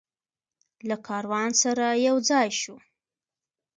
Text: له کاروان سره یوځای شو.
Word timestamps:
له 0.89 0.95
کاروان 1.07 1.51
سره 1.63 1.85
یوځای 2.07 2.49
شو. 2.61 2.75